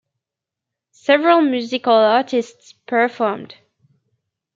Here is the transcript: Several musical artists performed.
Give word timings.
Several 0.93 1.41
musical 1.41 1.93
artists 1.93 2.73
performed. 2.87 3.53